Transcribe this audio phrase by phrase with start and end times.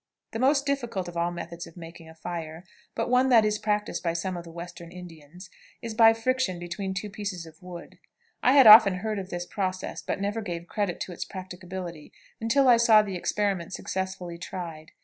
[0.31, 2.63] The most difficult of all methods of making a fire,
[2.95, 6.95] but one that is practiced by some of the Western Indians, is by friction between
[6.95, 7.99] two pieces of wood.
[8.41, 12.11] I had often heard of this process, but never gave credit to its practicability
[12.41, 14.91] until I saw the experiment successfully tried.